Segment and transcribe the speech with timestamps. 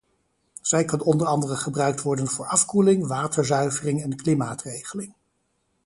[0.61, 5.13] Zij kan onder andere gebruikt worden voor afkoeling, waterzuivering en klimaatregeling.